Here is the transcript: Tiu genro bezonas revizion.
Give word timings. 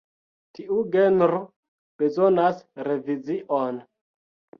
Tiu 0.59 0.77
genro 0.95 1.41
bezonas 2.03 2.63
revizion. 2.89 3.79